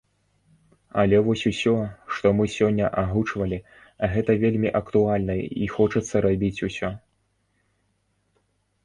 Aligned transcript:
Але 1.01 1.17
вось 1.25 1.41
усё, 1.49 1.73
што 2.15 2.31
мы 2.37 2.47
сёння 2.53 2.85
агучвалі, 3.01 3.59
гэта 4.13 4.31
вельмі 4.45 4.69
актуальна 4.81 5.35
і 5.67 5.69
хочацца 5.75 6.15
рабіць 6.27 6.63
усё! 6.69 6.89